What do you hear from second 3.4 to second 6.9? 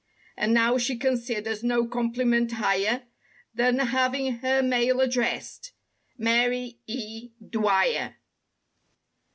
Than having her mail addressed— "Mary